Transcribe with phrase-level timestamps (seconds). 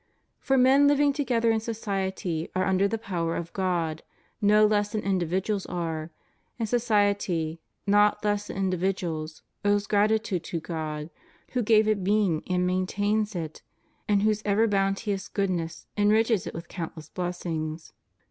[0.39, 4.01] For men li^^ng together in society are under the power of God
[4.41, 6.09] no less than individuals are,
[6.57, 11.11] and society, not less than indi viduals, owes gratitude to God,
[11.51, 13.61] who gave it being and maintains it,
[14.07, 17.93] and whose ever bounteous goodness enriches it with countless blessings.